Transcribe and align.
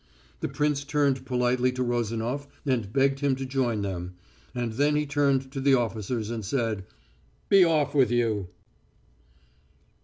The 0.39 0.47
prince 0.47 0.83
turned 0.83 1.27
politely 1.27 1.71
to 1.73 1.83
Rozanof 1.83 2.47
and 2.65 2.91
begged 2.91 3.19
him 3.19 3.35
to 3.35 3.45
join 3.45 3.83
them, 3.83 4.15
and 4.55 4.73
then 4.73 4.95
he 4.95 5.05
turned 5.05 5.51
to 5.51 5.59
the 5.61 5.75
officers 5.75 6.31
and 6.31 6.43
said, 6.43 6.85
"Be 7.49 7.63
off 7.63 7.93
with 7.93 8.09
you!" 8.09 8.47